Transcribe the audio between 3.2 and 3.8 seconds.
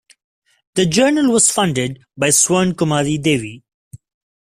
Devi.